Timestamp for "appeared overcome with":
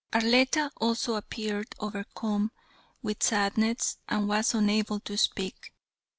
1.13-3.21